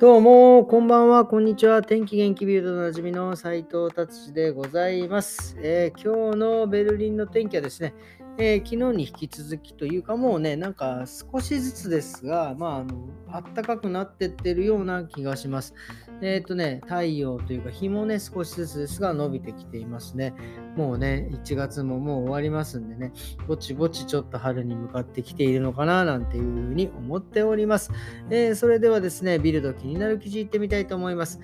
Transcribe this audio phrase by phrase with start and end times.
[0.00, 1.82] どうも、こんばんは、こんにちは。
[1.82, 7.92] 天気元気ビルドのなじみの斉藤達司でございます、えー今日のベルリンの天気はですね、
[8.38, 13.08] えー昨日に引き続きというか、もうね、なんか少しずつですが、まあ、あの、
[13.54, 15.74] 暖かくなってってるような気がします。
[16.22, 20.34] えっ、とね、太陽というか、日もね、少しずつですが伸びてきていますね。
[20.76, 23.12] もうね、1月ももう終わりますんでね、
[23.46, 27.90] ぼちぼちちょっと春に向かってきているのかな、なんていうふうに思っております。
[28.30, 31.40] えーそれではですね、ビルド気になる記事いってみたいと思います。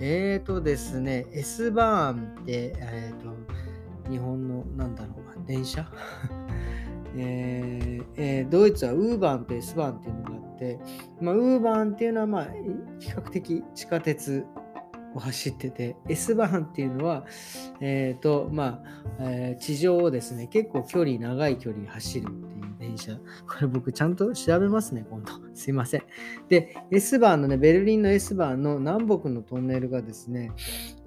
[0.00, 5.84] えーとですね、S バーンって、えーと、日本の、なんだろう、電車？
[7.16, 10.78] えーえードイツはウーバンと S バンっていうのがあって、
[11.20, 12.48] まあ、ウーバンっていうのは、まあ、
[13.00, 14.46] 比較的地下鉄
[15.14, 17.26] を走ってて、S バンっていうのは、
[17.80, 22.28] えーと、まあ、えー地上をですね、結構距離、長い距離走る
[22.80, 23.12] 電車。
[23.46, 25.32] これ僕ちゃんと調べますね、今度。
[25.54, 26.02] すいません。
[26.48, 30.50] で、S バーのね、ベルリンの S バーの南北のトンネルがですね、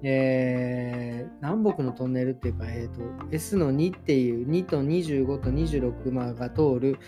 [0.02, 3.00] えー南北のトンネルっていうか、えーと、
[3.32, 6.98] S の2っていう2と25と26まが通る、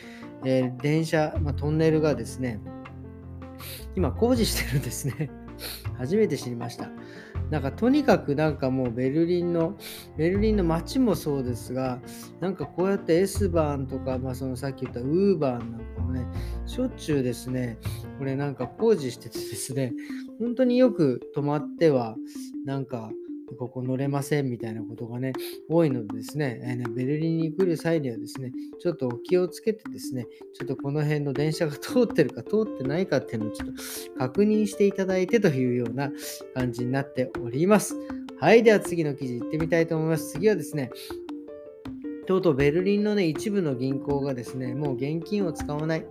[0.45, 2.61] えー電車、まあ、トンネルがですね、
[3.95, 5.31] 今工事してるんですね。
[5.99, 6.91] 初めて知りました。
[7.51, 9.77] なんかとにかくなんかもうベルリンの、
[10.17, 12.01] ベルリンの街もそうですが、
[12.41, 16.27] なんかこうやって S バーンとか、まあそのさっき言ったウーバーンなんかもね、
[16.67, 17.79] しょっちゅうですね、
[18.19, 19.93] これなんか工事しててですね、
[20.41, 22.17] 本当によく止まっては、
[22.65, 23.11] なんか、
[23.59, 25.33] ここ乗れませんみたいなことがね、
[25.69, 36.11] 多いのでですね、えーねベルリンに来る際にはですね、ちょっとお気をつけてですね、ちょっとこの辺の電車が通ってるか通ってないかっていうのをちょっと確認していただいてというような
[36.55, 37.97] 感じになっております。
[38.39, 40.33] はい、では次の記事行ってみたいと思います。
[40.33, 40.91] 次はですね、
[42.27, 46.07] とうとうベルリンのね、一部の銀行がですね、もう現金を使わない。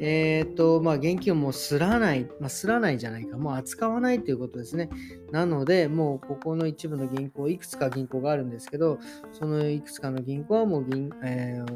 [0.00, 4.90] えっ、と、まあ、現金をもうすらない、まあ、すらないじゃないか、もう扱わないということですね。
[5.32, 8.98] なので、もうここの一部の銀行、いくつか銀行があるんですけど、
[9.32, 11.68] そのいくつかの銀行はもう銀、えー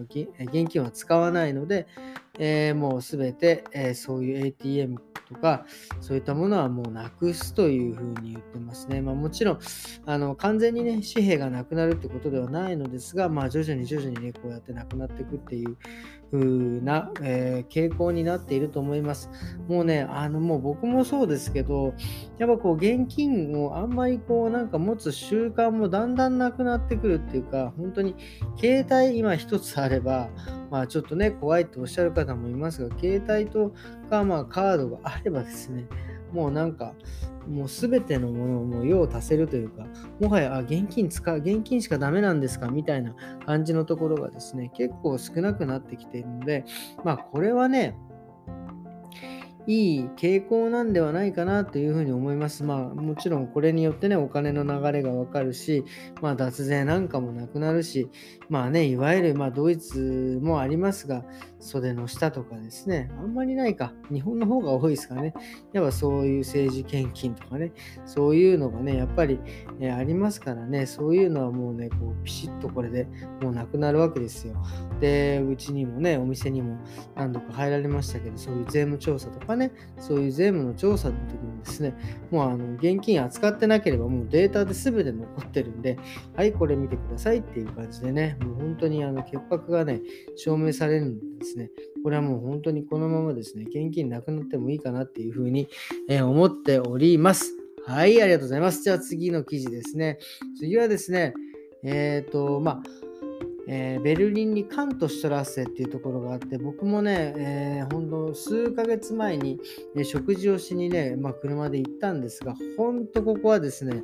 [0.53, 1.87] 現金は使わないので、
[2.39, 4.99] えーもうすべて、えーそういう ATM
[5.33, 5.67] とか、
[6.01, 9.01] そういったものはもうなくすというふうに言ってますね。
[9.01, 9.59] まあ、もちろん、
[10.07, 15.77] あの完全にね、紙幣がなくなるってことではないのですが、まあ、徐々に徐々にね、こうやってなくなっていくっていう
[16.33, 19.31] 風な、えー傾向になっていると思います。
[19.69, 21.95] もうね、あのもう僕もそうですけど、
[22.39, 28.15] やっぱこう現金をあんまりこうなんか持つ習慣もだんだんなくなってくるっていうか、本当に
[28.61, 30.29] 携帯今一つあれば、
[30.71, 33.75] まあちょっとね、怖いとおっしゃる方もいますが、携帯と
[34.11, 35.87] かまあカードがあればですね、
[36.33, 36.95] もうなんか、
[37.49, 39.85] もう全てのものをもう用を足せるというか、
[40.21, 43.15] もはや、あ、現金使う、現金しかダメなんですかみたいな
[43.47, 46.65] 感じのところがですね、結構少なくなってきているので、
[47.05, 47.97] まあこれはね、
[49.67, 52.65] いい傾向なんではないかなというふうに思います。
[52.65, 55.85] まあもちろんこれによってね、お金の流れがわかるし、
[56.21, 58.11] まあ脱税なんかもなくなるし、
[58.49, 61.25] まあね、いわゆるまドイツもありますが、
[61.61, 65.33] 袖の下とかですね、あんまりないか、日本の方が多いですかね。
[65.73, 67.73] やっぱそういう政治献金とかね、
[68.05, 69.39] そういうのがね、やっぱり、
[69.81, 73.07] えありますからね、そういうのはもうね、こうピシッとこれで
[73.41, 74.61] もうなくなるわけですよ。
[75.01, 76.79] で、うちにもね、お店にも
[77.15, 81.95] 何度か入られましたけど、そういう税務調査とかね、そういう税務の調査の時にですね、
[82.31, 85.99] もうあの現金扱ってなければもうデータで全て残ってるんで、
[86.35, 90.01] はい、これ見てくださいっていう感じでね、もう本当にあの潔白がね、
[90.37, 91.71] 証明されるのですね、
[92.03, 95.69] これはもう本当にこのままですね、現金なくなってもいいかなっていうふうに、
[96.09, 97.53] え思っております。
[97.85, 98.83] はい、ありがとうございます。
[98.83, 100.19] じゃあ次の記事ですね。
[100.59, 101.35] 次はですね、
[101.85, 103.02] えっ、と、まあ、
[103.69, 109.61] えーベルリンにカントシュトラッセっていうところがあって、僕もね、えー、ほんと数ヶ月前に、
[109.95, 114.03] ね食事をしにね、まあ、車で行ったんですが、ほんとここはですね、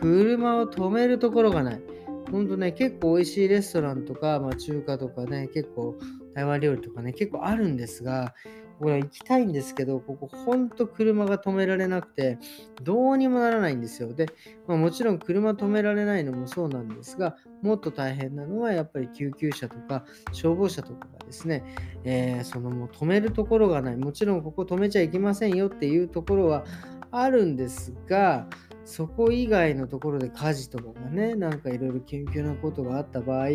[0.00, 1.82] 車を止めるところがない。
[2.30, 5.98] ほんとね、結構美味しいレストランとか、まあ、中華とかね、結構
[6.34, 8.34] 台湾料理とかね、結構あるんですが、
[8.78, 12.38] これ行きたいんですけど、ここほんと車が止められなくて、
[12.82, 14.12] どうにもならないんですよ。
[14.14, 14.26] で、
[14.66, 21.64] まあ、もちろん車止められないのもそうなんですが、もっと大変なのはやっぱり救急車とか消防車とかがですね、
[22.04, 23.96] えーそのもう止めるところがない。
[23.96, 26.64] もちろんここ止めちゃいけませんよっていうところは
[27.10, 28.46] あるんですが、
[28.84, 33.48] そこ以外のところで火事とかがね、なんかいろいろ緊急なことがあった場合、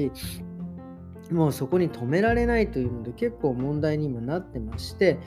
[1.31, 5.17] もうそこに止められないというので結構問題にもなってまして、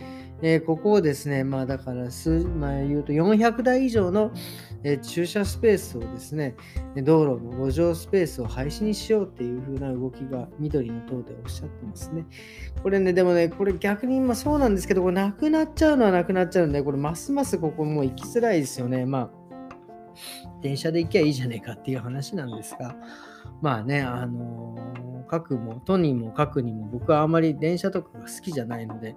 [0.43, 4.31] えー、ここをですね、まあだから数、まあ、言うと400台以上の、
[4.82, 6.54] え、駐車スペースをですね、
[6.96, 12.26] 道路の路上スペースを廃止にしようっていう風な動きが緑の党でおっしゃってますね。
[12.82, 19.06] これね、でもね、これ逆にまそうなんですけど、これなくなっちゃうのはなくなっちゃうんで、これますますここもう行きづらいですよね。
[19.06, 19.46] まあ、
[20.60, 22.94] 電車で行きゃいいじゃねえかっていう話なんですが、
[23.62, 29.17] まあね、あのー、書くも、都にも書くにも、僕はあまり電車とかが好きじゃないので、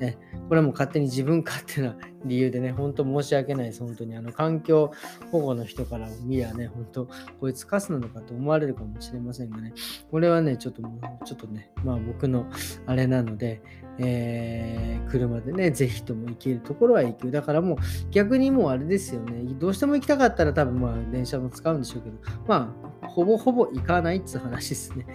[0.00, 0.18] ね、
[0.48, 4.16] これはもう勝手に自分勝手な理由でね、本当申し訳ないです、本当に。
[4.16, 4.92] あの、環境
[5.30, 7.08] 保護の人から見りゃね、本当
[7.40, 9.72] こいつカスなのかと思われるかもしれませんがね、
[10.10, 12.46] これはね、ちょっともう、ちょっとね、まあ僕の
[12.86, 13.62] あれなので、
[13.98, 17.30] えー、車でね、ぜひとも行けるところは行く。
[17.30, 17.78] だからもう
[18.10, 22.16] 逆にもうあれですよね、どうしても行きたかったら多分まあ電車も使うんでしょうけど、
[22.46, 25.06] まあ、ほぼほぼ行かないっつう話ですね。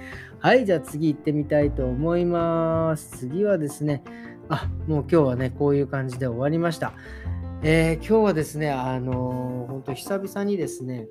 [0.43, 3.17] はい、じゃあ次行ってみたいと思います。
[3.17, 4.03] 次はですね、
[4.49, 6.91] あ、もう今日はね、こういう感じで終わりました。
[7.61, 11.07] えー、今日はですね、あのー、本当久々にですね、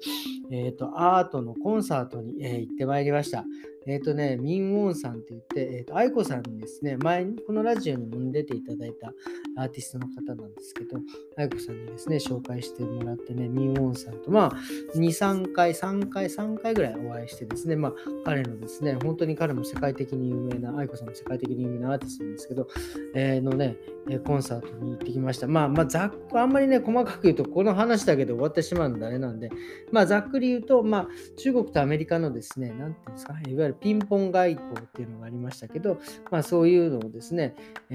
[0.51, 3.47] えっ、ー、と、アートのコンサートに、えー、行ってまいりました。
[3.87, 9.13] えっ、ー、とね、ミン・ウォンさんって言って、えっ、ー、と、愛子さんにですね、前にこのラジオにも出ていただいた
[9.57, 10.99] アーティストの方なんですけど、
[11.37, 14.53] 愛子さんにですね、紹介してもらってね、ミン・ウォンさんと、まあ、
[14.97, 17.95] 2、3回、3回、3回ぐらいお会いしてですね、まあ、
[18.25, 22.69] 彼のですね、本当に彼も世界的に有名な、愛子さんも世界的に有名なアーティストなんですけど、
[23.15, 23.77] えー、のね、
[24.25, 25.47] コンサートに行ってきました。
[25.47, 29.51] まあ、まあ、ざっくあんまりね、細かく言うと、この話だけで終わってしまうんだねなんで、
[29.91, 35.99] まあ、ざっくり言うと、まあ、中国とアメリカのですね、なんていうんですか、いわゆるピンポン外交っていうのがありましたけど、
[36.31, 37.55] まあ、そういうのをですね、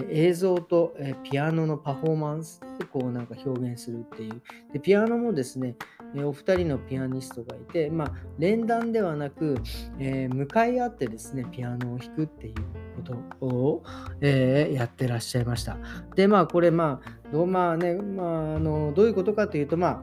[0.10, 4.42] 映像とピアノのパフォーマンスでこうなんか表現するっていう。
[4.74, 5.76] で、ピアノもですね、
[6.16, 9.58] お二人のピアニストがいて、まあ、連弾ではなく、
[10.00, 12.54] えー、向かい合ってですね、ピアノを弾くっていう
[12.96, 13.02] こ
[13.40, 13.84] とを、
[14.22, 15.78] えー、やってらっしゃいました。
[16.16, 20.02] で、まあ、これ、まあ、どうまあね、まあ、あのどういうことかというと、まあ、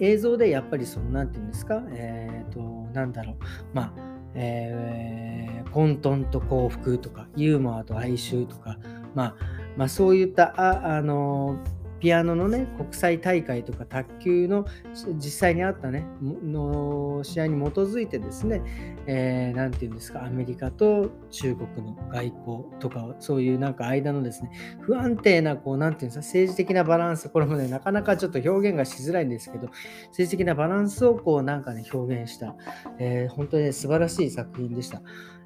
[0.00, 2.60] 映像でやっぱりその、なんていうんですか、えっ、ー、と、
[2.92, 3.36] なんだろう、
[3.72, 8.78] まあ、えー、混沌と幸福とか、ユーモアと哀愁とか、
[9.14, 9.36] まあ、
[9.76, 11.58] まあ、そういったあ、あの
[12.02, 14.66] ピアノのね、国際大会とか卓球の
[15.14, 18.60] 実際にあったね、の試合に基づいてですね、
[19.06, 24.50] えー、て言うんですか、アメリカと中国の外交とか、そういうなんか間のですね、
[24.80, 29.68] 不安定な、こう、なんていうんですか、政治的なバランス、これもね、なかなかちょっと表現がしづらいんですけど、
[30.08, 32.56] 政治的なバランスをこう、なんかね、表現した、
[32.98, 35.02] えー、本当に、ね、素晴らしい作品でした。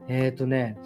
[0.09, 0.79] えっ、ー、とね、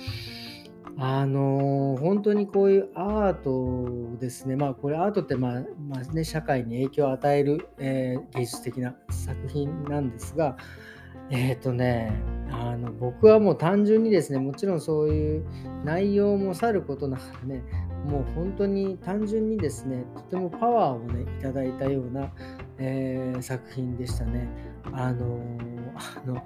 [1.02, 4.54] あの、本当にこういうアートですね。
[4.54, 10.58] まあこれアートってまあ、まあね、社会に影響を与える、えー、芸術的な作品なんですが、
[11.30, 12.12] えっ、ー、とね、
[12.50, 15.46] あの僕はもう単純にですね、もちろんそういう
[15.86, 17.62] 内容もさることながらね、
[18.06, 22.30] もう本当に単純にですね、とてもパワーをね、いただいたような、
[22.76, 24.48] えー、作品でしたね。
[24.92, 25.40] あの
[25.94, 26.42] あの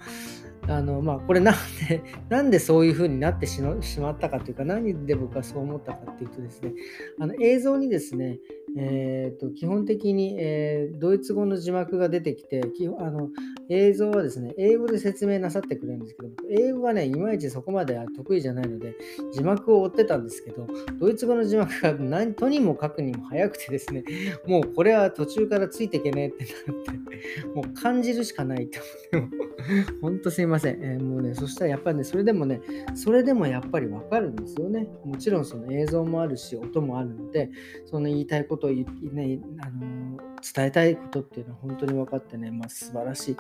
[0.66, 1.54] あのまあ、これなん
[1.88, 6.72] で、 なんでそういう風になってしまったかというか、何で僕はそう思ったかっていうとですね、
[7.18, 8.38] あの映像にですね、
[8.76, 12.62] えーと、基本的に、えー、ドイツ語の字幕が出てきて
[12.98, 13.28] あの
[13.68, 18.94] 映像はですね英語で説明なさってくれるんですけど英語がねいまいちそこまで得意じゃないので
[19.32, 20.66] 字幕を追ってたんですけど
[20.98, 24.04] ドイツ語の字幕が何とにも書くにも早くてですね
[24.46, 28.80] もうこれは途中からついていけねえってなってもう感じるしかないって
[29.12, 29.34] 思って
[30.00, 32.60] ほんとすいません、えー、もうねそしたらやっぱりねそれでもね
[32.94, 34.88] それでもやっぱりわかるんですよね。
[35.04, 37.50] もちろんその映像もあるし音もあるので
[37.86, 40.18] その言いたいことことを、ね、あの
[40.54, 43.36] 伝えたいことっていうのは本当に分かってね、まあ、素晴らしい。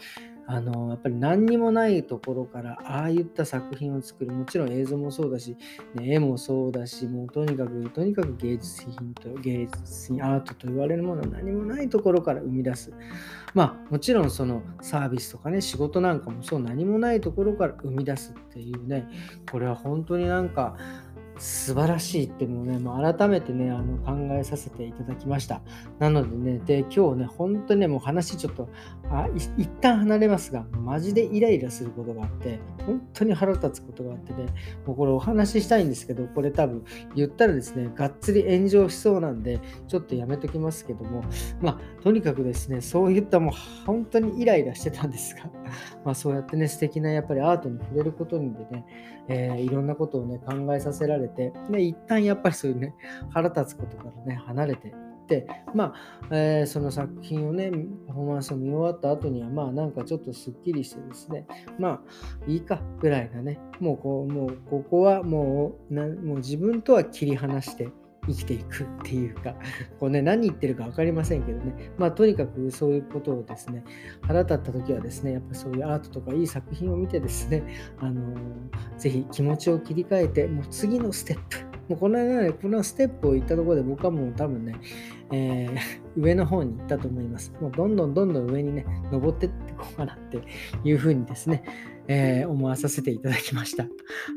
[0.46, 5.56] あのやっぱり何にもないところからああいった作品を作るもちろん映像もそうだし、
[5.94, 12.92] ね、絵もそうだしもうとにかくとにかく芸術品と芸術品アートと言われるものは何もないところから生み出す
[13.54, 19.08] まあもちろんそのサービスとかね仕事なんかもそう何もないところから生み出すっていうね
[19.50, 20.76] これは本当になんか
[21.38, 25.62] 素晴らしいっていうね、まあ、改めてね、あの考えさせていただきました。
[25.98, 28.68] なのでね、で、今日ね、本当にね、もう話ちょっと、
[29.10, 34.46] あ一旦離れますが、マジでイライラすることがあって、本当に腹立つことがあってね、
[34.86, 41.24] もうこれお話ししたいんですけど、これ多分言ったらですね、がっつり炎上しそうなんで、ちょっとやめときますけども、
[41.60, 43.54] まあ、とにかくですね、そういったもう
[43.86, 45.50] 本当にイライラしてたんですが、
[46.04, 48.84] まあ、そうやってね、素敵なやっぱりアートに触れることにでね、
[49.28, 52.94] えー、いろんなことをね、考えさせられて、で、一旦やっぱりそういうね、
[53.30, 54.94] 腹立つことからね、離れて、
[55.74, 57.70] まあ、えー、その作品をね、
[58.06, 61.46] パフォーマンスを見終わった後には、まあなんかちょっとすっきりしてですね、
[61.78, 62.00] まあ
[62.46, 67.88] いいかぐらいなね、もうこう、もうここはもうなもう自分とは切り離して、
[68.26, 69.54] 生きていくっていうか、
[69.98, 73.84] こうね、何言ってるか分かりませんけどね、まあとにかくそういうことをですね、
[74.22, 77.62] 腹立った時はですね、やっぱそういうアートとかいい作品を見てですね、
[77.98, 78.36] あのー、
[78.98, 84.76] ぜひ気持ちを切り替えて、もう次のステップ、もうこの間ね、このステップを行ったところで僕はもう多分ね、
[85.32, 85.78] えー、
[86.16, 87.52] 上の方に行ったと思います。
[87.60, 90.40] もうどんどんどんどん上にね、登ってってこうかなって
[90.84, 91.62] いうふうにですね、
[92.08, 93.86] えー、思わさせていただきました。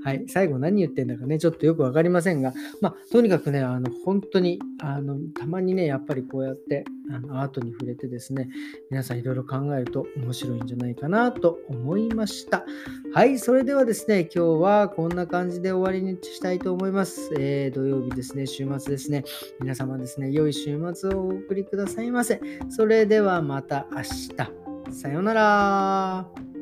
[0.04, 0.26] はい。
[0.28, 8.50] 最後何言ってんだかね、ちょっとよくわかりませんが、まあ、とにかくね、あの、本当に、あの、たまにね、やっぱりこうやって、あの、アートに触れてですね、
[8.90, 12.66] 皆さんいろいろ考えると面白いんじゃないかなと思いました。
[13.14, 13.40] はい。
[13.40, 17.32] それではですね、今日はこんな感じで終わりにしたいと思います。
[17.40, 19.24] えー、土曜日ですね、週末ですね、
[19.60, 22.42] 皆様ですね、良い週末をお送りくださいませ。
[22.70, 24.68] それではまた明日。
[24.92, 26.57] さようなら。